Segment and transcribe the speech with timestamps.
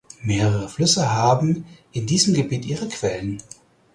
[0.23, 3.37] Mehrere Flüsse haben in diesem Gebiet ihr Quellen.